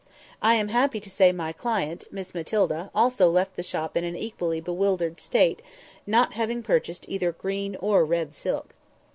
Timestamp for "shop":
3.61-3.95